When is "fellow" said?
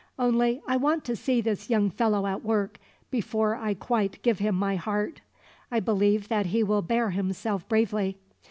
1.91-2.25